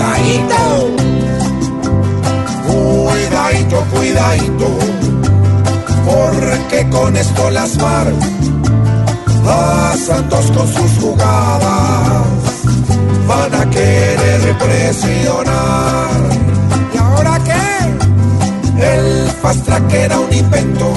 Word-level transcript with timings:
Cuidadito. 0.00 0.96
Cuidadito, 2.66 3.84
cuidadito. 3.92 4.68
Porque 6.06 6.88
con 6.88 7.16
esto 7.16 7.50
las 7.50 7.76
mar 7.76 8.06
a 9.46 9.94
Santos 9.96 10.50
con 10.52 10.66
sus 10.68 10.90
jugadas 11.02 12.26
van 13.28 13.54
a 13.54 13.68
querer 13.68 14.56
presionar. 14.58 16.20
¿Y 16.94 16.96
ahora 16.96 17.38
qué? 17.44 18.82
El 18.82 19.28
fast 19.42 19.66
track 19.66 19.92
era 19.92 20.18
un 20.18 20.32
invento 20.32 20.94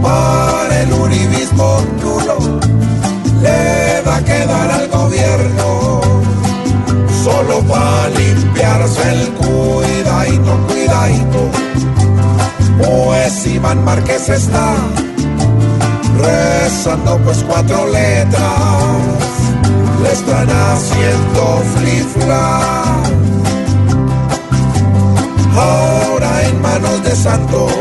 para 0.00 0.82
el 0.82 0.92
uribismo 0.92 1.84
nulo. 2.00 2.60
Le 3.42 4.02
va 4.06 4.16
a 4.16 4.24
quedar 4.24 4.70
al 4.70 4.81
limpiarse 8.18 9.12
el 9.12 9.28
cuidadito, 9.34 10.66
cuidadito. 10.68 11.50
Pues 12.78 13.46
Iván 13.46 13.84
Márquez 13.84 14.28
está 14.28 14.74
rezando 16.18 17.18
pues 17.18 17.44
cuatro 17.48 17.86
letras 17.86 19.22
le 20.02 20.12
están 20.12 20.48
haciendo 20.50 21.62
flifla. 21.74 22.60
Ahora 25.54 26.42
en 26.48 26.62
manos 26.62 27.04
de 27.04 27.14
Santos 27.14 27.72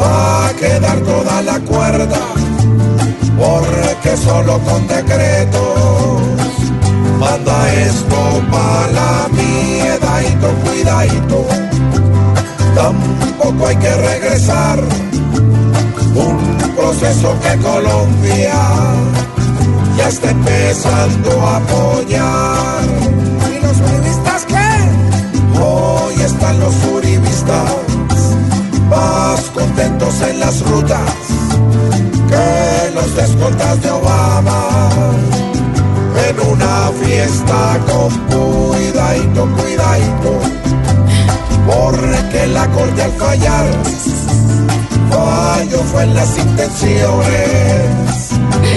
va 0.00 0.48
a 0.48 0.52
quedar 0.54 0.98
toda 1.00 1.42
la 1.42 1.58
cuerda, 1.60 2.20
porque 3.38 4.16
solo 4.16 4.58
con 4.60 4.86
decretos 4.86 6.22
manda 7.20 7.72
esto 7.74 8.16
para 8.50 8.75
cuidadito. 10.64 11.46
Tampoco 12.74 13.66
hay 13.66 13.76
que 13.76 13.94
regresar 13.94 14.78
un 16.14 16.74
proceso 16.76 17.34
que 17.40 17.56
Colombia 17.58 18.54
ya 19.96 20.08
está 20.08 20.30
empezando 20.30 21.30
a 21.40 21.56
apoyar. 21.56 22.84
¿Y 23.50 23.64
los 23.64 23.76
uribistas 23.80 24.44
qué? 24.46 25.60
Hoy 25.60 26.14
están 26.20 26.60
los 26.60 26.74
uribistas 26.92 27.72
más 28.90 29.40
contentos 29.54 30.20
en 30.22 30.40
las 30.40 30.60
rutas 30.68 31.10
que 32.28 32.94
los 32.94 33.16
descontas 33.16 33.82
de 33.82 33.90
Obama. 33.90 34.68
En 36.28 36.40
una 36.40 36.90
fiesta 37.02 37.78
con 37.86 38.08
cuidadito, 38.26 39.46
cuidadito, 39.56 39.85
porque 42.36 42.46
la 42.48 42.66
corte 42.68 43.02
al 43.02 43.12
fallar. 43.12 43.66
Fallo 45.10 45.78
fue 45.84 46.02
en 46.02 46.14
las 46.14 46.38
intenciones 46.38 47.96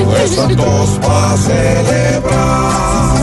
pues 0.05 0.31
Santos 0.31 0.99
va 1.05 1.33
a 1.33 1.37
celebrar, 1.37 3.21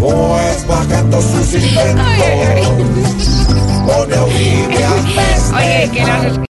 pues 0.00 0.66
bajando 0.66 1.20
sus 1.20 1.54
inventos, 1.54 2.06
pone 3.86 4.14
a 4.14 4.24
Oye, 5.56 5.90
que 5.92 6.38